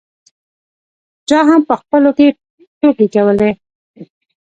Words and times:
چا 1.29 1.39
هم 1.49 1.61
په 1.69 1.75
خپلو 1.81 2.09
کې 2.17 2.27
ټوکې 2.79 3.07
کولې. 3.13 3.51